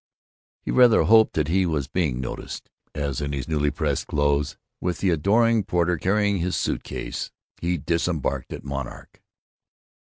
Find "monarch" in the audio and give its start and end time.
8.63-9.21